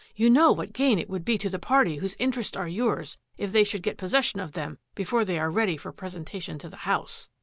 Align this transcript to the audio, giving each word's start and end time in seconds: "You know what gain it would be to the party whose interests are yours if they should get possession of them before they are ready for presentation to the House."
"You 0.15 0.31
know 0.31 0.51
what 0.51 0.73
gain 0.73 0.97
it 0.97 1.11
would 1.11 1.23
be 1.23 1.37
to 1.37 1.47
the 1.47 1.59
party 1.59 1.97
whose 1.97 2.15
interests 2.17 2.57
are 2.57 2.67
yours 2.67 3.19
if 3.37 3.51
they 3.51 3.63
should 3.63 3.83
get 3.83 3.99
possession 3.99 4.39
of 4.39 4.53
them 4.53 4.79
before 4.95 5.23
they 5.23 5.37
are 5.37 5.51
ready 5.51 5.77
for 5.77 5.91
presentation 5.91 6.57
to 6.57 6.69
the 6.69 6.77
House." 6.89 7.29